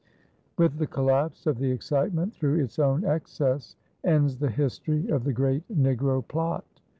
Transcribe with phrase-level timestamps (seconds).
[0.57, 5.31] With the collapse of the excitement through its own excess, ends the history of the
[5.33, 6.65] great negro "plot."